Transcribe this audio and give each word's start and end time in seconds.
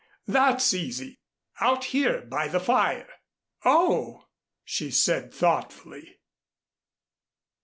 That's 0.25 0.73
easy. 0.73 1.19
Out 1.59 1.85
here 1.93 2.21
by 2.21 2.47
the 2.47 2.59
fire." 2.59 3.07
"Oh!" 3.63 4.25
she 4.65 4.89
said 4.89 5.31
thoughtfully. 5.31 6.17